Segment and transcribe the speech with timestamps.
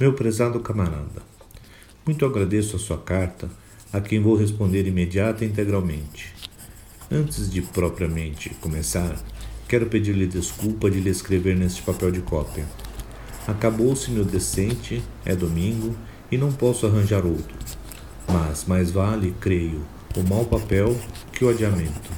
[0.00, 1.22] Meu prezado camarada,
[2.04, 3.48] muito agradeço a sua carta,
[3.92, 6.34] a quem vou responder imediata e integralmente.
[7.08, 9.14] Antes de propriamente começar,
[9.68, 12.66] quero pedir-lhe desculpa de lhe escrever neste papel de cópia.
[13.46, 15.94] Acabou-se-me o decente, é domingo,
[16.28, 17.56] e não posso arranjar outro.
[18.26, 19.86] Mas mais vale, creio,
[20.16, 20.98] o mau papel
[21.32, 22.10] que o adiamento.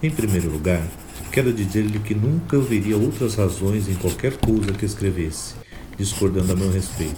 [0.00, 0.86] Em primeiro lugar,
[1.32, 5.54] quero dizer-lhe que nunca eu veria outras razões em qualquer coisa que escrevesse,
[5.96, 7.16] discordando a meu respeito.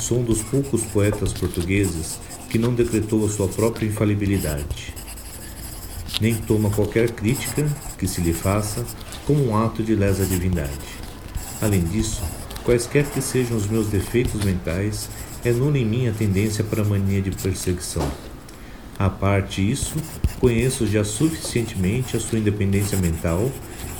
[0.00, 2.18] Sou um dos poucos poetas portugueses
[2.50, 4.94] que não decretou a sua própria infalibilidade.
[6.20, 7.66] Nem toma qualquer crítica
[7.98, 8.84] que se lhe faça
[9.26, 10.70] como um ato de lesa divindade.
[11.60, 12.22] Além disso,
[12.64, 15.08] quaisquer que sejam os meus defeitos mentais,
[15.44, 18.08] é nula em mim a tendência para a mania de perseguição.
[18.98, 19.96] A parte isso,
[20.38, 23.50] conheço já suficientemente a sua independência mental,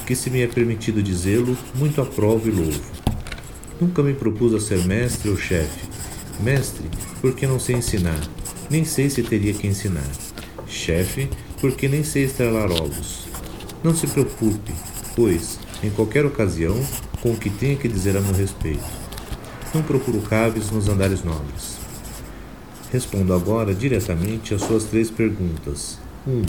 [0.06, 3.03] que se me é permitido dizê-lo, muito aprovo e louvo.
[3.80, 5.88] Nunca me propus a ser mestre ou chefe.
[6.40, 6.84] Mestre,
[7.20, 8.20] porque não sei ensinar,
[8.70, 10.10] nem sei se teria que ensinar.
[10.66, 11.28] Chefe,
[11.60, 13.26] porque nem sei estrelar ovos.
[13.82, 14.72] Não se preocupe,
[15.14, 16.78] pois, em qualquer ocasião,
[17.20, 19.04] com o que tenha que dizer a meu respeito
[19.74, 21.76] não procuro caves nos andares nobres.
[22.92, 25.98] Respondo agora diretamente às suas três perguntas.
[26.26, 26.30] 1.
[26.30, 26.42] Um,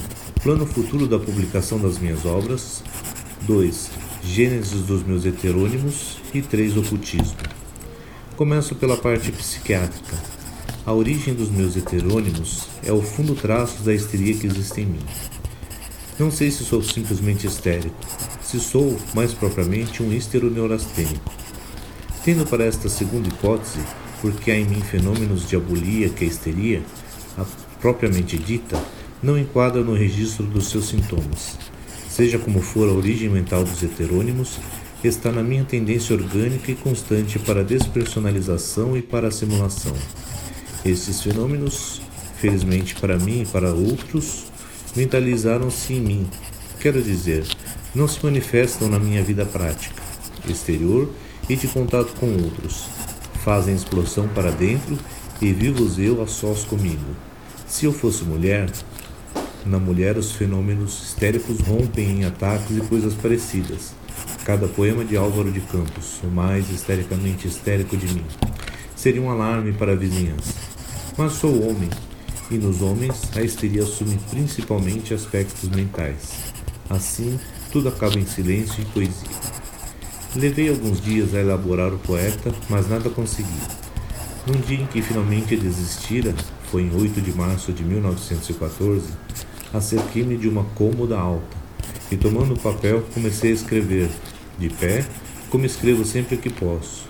[0.43, 2.83] plano futuro da publicação das minhas obras.
[3.41, 3.89] 2.
[4.27, 6.17] Gênesis dos meus heterônimos.
[6.33, 6.77] E 3.
[6.77, 7.37] Ocultismo.
[8.35, 10.17] Começo pela parte psiquiátrica.
[10.85, 14.99] A origem dos meus heterônimos é o fundo traço da histeria que existe em mim.
[16.19, 17.95] Não sei se sou simplesmente histérico,
[18.41, 21.31] se sou, mais propriamente, um histeroneurastênico.
[22.23, 23.79] Tendo para esta segunda hipótese,
[24.21, 26.81] porque há em mim fenômenos de abulia que a histeria,
[27.37, 27.45] a
[27.79, 28.81] propriamente dita,
[29.21, 31.57] não enquadra no registro dos seus sintomas.
[32.15, 34.57] Seja como for a origem mental dos heterônimos,
[35.03, 39.91] está na minha tendência orgânica e constante para a despersonalização e para a simulação.
[40.85, 42.01] Esses fenômenos,
[42.37, 44.45] felizmente para mim e para outros,
[44.95, 46.29] mentalizaram-se em mim,
[46.79, 47.45] quero dizer,
[47.93, 50.01] não se manifestam na minha vida prática,
[50.47, 51.11] exterior
[51.49, 52.85] e de contato com outros.
[53.43, 54.97] Fazem explosão para dentro
[55.41, 57.13] e vivos eu a sós comigo.
[57.67, 58.71] Se eu fosse mulher,
[59.65, 63.93] na mulher os fenômenos histéricos rompem em ataques e coisas parecidas.
[64.45, 68.25] Cada poema de Álvaro de Campos, o mais histericamente histérico de mim,
[68.95, 70.53] seria um alarme para a vizinhança.
[71.17, 71.89] Mas sou homem,
[72.51, 76.53] e nos homens a histeria assume principalmente aspectos mentais.
[76.89, 77.39] Assim,
[77.71, 79.29] tudo acaba em silêncio e poesia.
[80.35, 83.49] Levei alguns dias a elaborar o poeta, mas nada consegui.
[84.45, 86.35] Num dia em que finalmente desistira,
[86.69, 89.07] foi em 8 de março de 1914,
[89.77, 91.57] acerquei-me de uma cômoda alta
[92.11, 94.09] e, tomando o papel, comecei a escrever,
[94.57, 95.05] de pé,
[95.49, 97.07] como escrevo sempre que posso.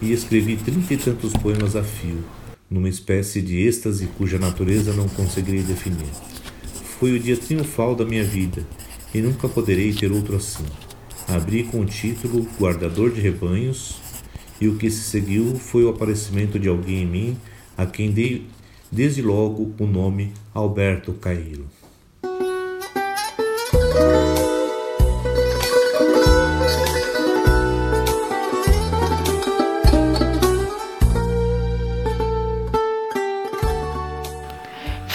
[0.00, 2.22] E escrevi trinta e tantos poemas a fio,
[2.70, 6.10] numa espécie de êxtase cuja natureza não conseguirei definir.
[6.98, 8.62] Foi o dia triunfal da minha vida,
[9.14, 10.64] e nunca poderei ter outro assim.
[11.28, 13.96] Abri com o título Guardador de Rebanhos,
[14.60, 17.36] e o que se seguiu foi o aparecimento de alguém em mim,
[17.76, 18.46] a quem dei
[18.92, 21.66] desde logo o nome Alberto Cairo.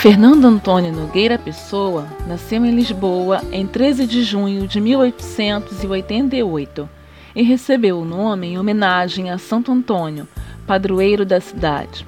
[0.02, 6.90] Fernando Antônio Nogueira Pessoa nasceu em Lisboa em 13 de junho de 1888
[7.36, 10.28] e recebeu o nome em homenagem a Santo Antônio,
[10.66, 12.04] padroeiro da cidade.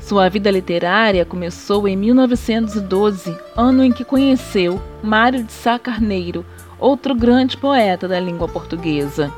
[0.00, 6.44] Sua vida literária começou em 1912, ano em que conheceu Mário de Sá Carneiro,
[6.80, 9.32] outro grande poeta da língua portuguesa.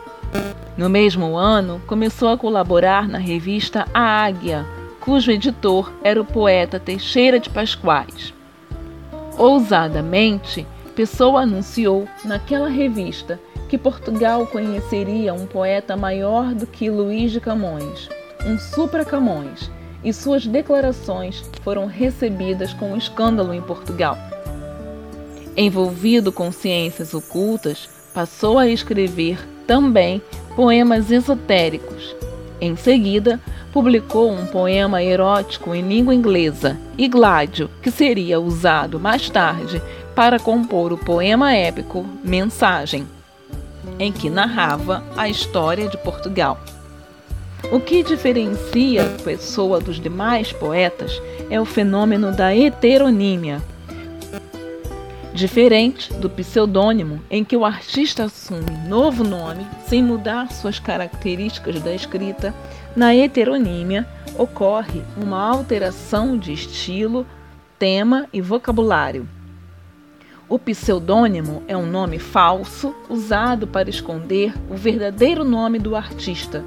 [0.79, 4.65] No mesmo ano, começou a colaborar na revista A Águia,
[5.07, 8.35] cujo editor era o poeta Teixeira de Pascoais.
[9.39, 17.39] Ousadamente, Pessoa anunciou naquela revista que Portugal conheceria um poeta maior do que Luís de
[17.39, 18.09] Camões,
[18.45, 19.71] um supra Camões,
[20.03, 24.19] e suas declarações foram recebidas com escândalo em Portugal.
[25.57, 29.39] Envolvido com ciências ocultas, passou a escrever
[29.69, 30.21] também
[30.57, 32.17] poemas esotéricos.
[32.61, 33.41] Em seguida,
[33.73, 39.83] publicou um poema erótico em língua inglesa, Igládio, que seria usado mais tarde
[40.15, 43.07] para compor o poema épico Mensagem,
[43.99, 46.59] em que narrava a história de Portugal.
[47.71, 51.21] O que diferencia a pessoa dos demais poetas
[51.51, 53.61] é o fenômeno da heteronímia.
[55.37, 61.95] Diferente do pseudônimo, em que o artista assume novo nome sem mudar suas características da
[61.95, 62.55] escrita,
[62.97, 67.27] na heteronímia ocorre uma alteração de estilo,
[67.79, 69.29] tema e vocabulário.
[70.49, 76.65] O pseudônimo é um nome falso usado para esconder o verdadeiro nome do artista.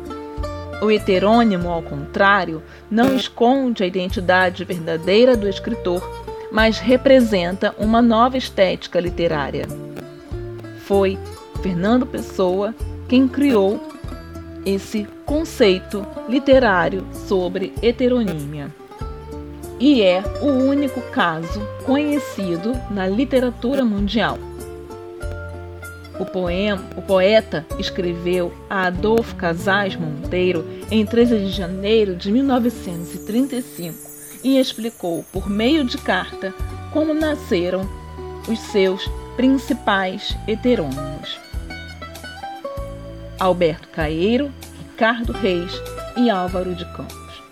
[0.79, 8.37] O heterônimo, ao contrário, não esconde a identidade verdadeira do escritor, mas representa uma nova
[8.37, 9.65] estética literária.
[10.85, 11.17] Foi
[11.61, 12.73] Fernando Pessoa
[13.07, 13.81] quem criou
[14.65, 18.69] esse conceito literário sobre heteronímia.
[19.79, 24.37] E é o único caso conhecido na literatura mundial.
[26.19, 34.08] O, poema, o poeta escreveu a Adolfo Casais Monteiro em 13 de janeiro de 1935
[34.43, 36.53] e explicou por meio de carta
[36.91, 37.87] como nasceram
[38.47, 41.39] os seus principais heterônimos.
[43.39, 44.51] Alberto Caeiro,
[44.91, 45.71] Ricardo Reis
[46.17, 47.43] e Álvaro de Campos.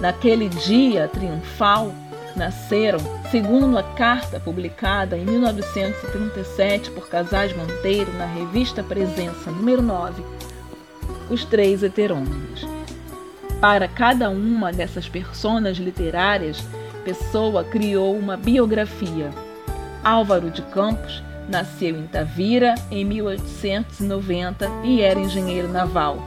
[0.00, 1.94] Naquele dia triunfal,
[2.36, 2.98] nasceram,
[3.30, 10.22] segundo a carta publicada em 1937 por Casais Monteiro na revista Presença número 9,
[11.30, 12.66] os três heterônimos.
[13.64, 16.62] Para cada uma dessas personas literárias,
[17.02, 19.30] Pessoa criou uma biografia.
[20.04, 26.18] Álvaro de Campos Nasceu em Tavira em 1890 e era engenheiro naval.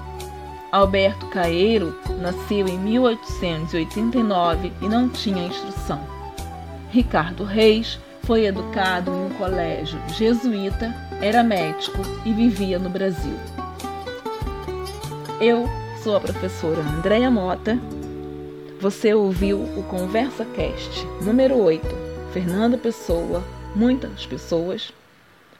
[0.71, 6.01] Alberto Caeiro nasceu em 1889 e não tinha instrução.
[6.89, 10.91] Ricardo Reis foi educado em um colégio jesuíta,
[11.21, 13.37] era médico e vivia no Brasil.
[15.39, 15.69] Eu
[16.07, 17.77] sou a professora Andréia Mota.
[18.80, 21.86] Você ouviu o Conversa Cast número 8,
[22.31, 23.44] Fernando Pessoa,
[23.75, 24.94] muitas pessoas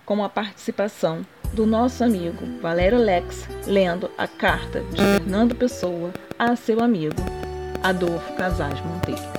[0.06, 6.56] com a participação do nosso amigo Valério Lex lendo a carta de Fernando Pessoa a
[6.56, 7.22] seu amigo
[7.84, 9.37] Adolfo Casais Monteiro.